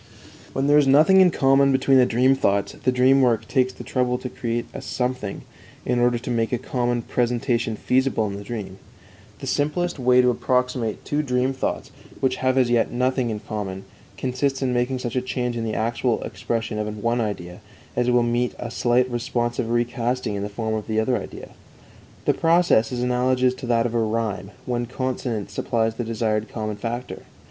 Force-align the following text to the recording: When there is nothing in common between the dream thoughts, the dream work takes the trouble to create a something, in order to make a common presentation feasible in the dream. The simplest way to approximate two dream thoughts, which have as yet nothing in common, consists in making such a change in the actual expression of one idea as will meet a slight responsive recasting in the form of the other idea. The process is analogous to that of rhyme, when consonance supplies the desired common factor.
When 0.53 0.65
there 0.65 0.79
is 0.79 0.87
nothing 0.87 1.21
in 1.21 1.29
common 1.29 1.71
between 1.71 1.99
the 1.99 2.07
dream 2.07 2.33
thoughts, 2.33 2.71
the 2.71 2.91
dream 2.91 3.21
work 3.21 3.47
takes 3.47 3.71
the 3.71 3.83
trouble 3.83 4.17
to 4.17 4.29
create 4.29 4.65
a 4.73 4.81
something, 4.81 5.43
in 5.85 5.99
order 5.99 6.17
to 6.17 6.31
make 6.31 6.51
a 6.51 6.57
common 6.57 7.03
presentation 7.03 7.75
feasible 7.75 8.25
in 8.25 8.35
the 8.35 8.43
dream. 8.43 8.79
The 9.41 9.45
simplest 9.45 9.99
way 9.99 10.19
to 10.23 10.31
approximate 10.31 11.05
two 11.05 11.21
dream 11.21 11.53
thoughts, 11.53 11.91
which 12.19 12.37
have 12.37 12.57
as 12.57 12.71
yet 12.71 12.89
nothing 12.89 13.29
in 13.29 13.41
common, 13.41 13.85
consists 14.17 14.63
in 14.63 14.73
making 14.73 14.97
such 14.97 15.15
a 15.15 15.21
change 15.21 15.55
in 15.55 15.63
the 15.65 15.75
actual 15.75 16.23
expression 16.23 16.79
of 16.79 17.03
one 17.03 17.21
idea 17.21 17.61
as 17.95 18.09
will 18.09 18.23
meet 18.23 18.55
a 18.57 18.71
slight 18.71 19.07
responsive 19.07 19.69
recasting 19.69 20.33
in 20.33 20.41
the 20.41 20.49
form 20.49 20.73
of 20.73 20.87
the 20.87 20.99
other 20.99 21.15
idea. 21.21 21.49
The 22.25 22.33
process 22.33 22.91
is 22.91 23.03
analogous 23.03 23.53
to 23.53 23.67
that 23.67 23.85
of 23.85 23.93
rhyme, 23.93 24.49
when 24.65 24.87
consonance 24.87 25.53
supplies 25.53 25.93
the 25.93 26.03
desired 26.03 26.49
common 26.49 26.77
factor. 26.77 27.21